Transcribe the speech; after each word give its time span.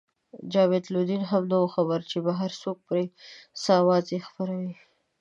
جاوید 0.53 0.85
لودین 0.93 1.23
هم 1.31 1.43
نه 1.51 1.57
وو 1.59 1.73
خبر 1.75 1.99
چې 2.09 2.17
بهر 2.25 2.51
څوک 2.61 2.77
پرې 2.87 3.05
څه 3.61 3.71
اوازې 3.81 4.17
خپروي. 4.27 4.73